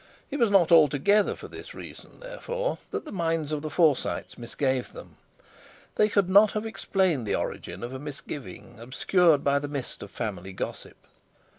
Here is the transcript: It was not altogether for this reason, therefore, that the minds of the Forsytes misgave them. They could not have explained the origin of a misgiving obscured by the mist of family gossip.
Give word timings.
It 0.31 0.39
was 0.39 0.49
not 0.49 0.71
altogether 0.71 1.35
for 1.35 1.47
this 1.47 1.75
reason, 1.75 2.21
therefore, 2.21 2.79
that 2.89 3.05
the 3.05 3.11
minds 3.11 3.51
of 3.51 3.61
the 3.61 3.69
Forsytes 3.69 4.35
misgave 4.35 4.93
them. 4.93 5.17
They 5.93 6.09
could 6.09 6.27
not 6.27 6.53
have 6.53 6.65
explained 6.65 7.27
the 7.27 7.35
origin 7.35 7.83
of 7.83 7.93
a 7.93 7.99
misgiving 7.99 8.79
obscured 8.79 9.43
by 9.43 9.59
the 9.59 9.67
mist 9.67 10.01
of 10.01 10.09
family 10.09 10.53
gossip. 10.53 10.97